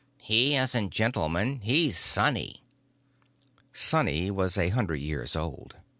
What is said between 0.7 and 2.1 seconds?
Gentleman. He's